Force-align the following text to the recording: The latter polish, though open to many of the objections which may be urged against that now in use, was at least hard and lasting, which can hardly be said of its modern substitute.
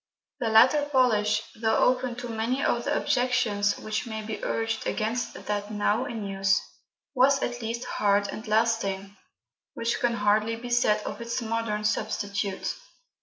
The 0.39 0.49
latter 0.49 0.89
polish, 0.91 1.43
though 1.55 1.77
open 1.77 2.15
to 2.15 2.27
many 2.27 2.63
of 2.63 2.85
the 2.85 2.97
objections 2.97 3.77
which 3.77 4.07
may 4.07 4.23
be 4.23 4.43
urged 4.43 4.87
against 4.87 5.35
that 5.45 5.69
now 5.71 6.05
in 6.05 6.25
use, 6.25 6.59
was 7.13 7.43
at 7.43 7.61
least 7.61 7.85
hard 7.85 8.27
and 8.29 8.47
lasting, 8.47 9.15
which 9.75 9.99
can 9.99 10.13
hardly 10.15 10.55
be 10.55 10.71
said 10.71 11.03
of 11.03 11.21
its 11.21 11.39
modern 11.43 11.83
substitute. 11.83 12.73